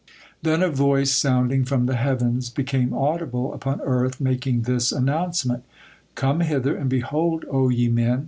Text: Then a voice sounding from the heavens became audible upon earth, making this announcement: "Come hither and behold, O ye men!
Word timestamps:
Then 0.41 0.63
a 0.63 0.69
voice 0.71 1.11
sounding 1.15 1.63
from 1.63 1.85
the 1.85 1.95
heavens 1.95 2.49
became 2.49 2.91
audible 2.91 3.53
upon 3.53 3.81
earth, 3.81 4.19
making 4.19 4.63
this 4.63 4.91
announcement: 4.91 5.63
"Come 6.15 6.39
hither 6.39 6.75
and 6.75 6.89
behold, 6.89 7.45
O 7.51 7.69
ye 7.69 7.87
men! 7.87 8.19